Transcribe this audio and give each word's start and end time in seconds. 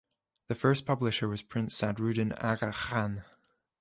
The 0.47 0.55
first 0.55 0.87
publisher 0.87 1.27
was 1.27 1.43
Prince 1.43 1.79
Sadruddin 1.79 2.33
Aga 2.43 2.71
Khan. 2.71 3.23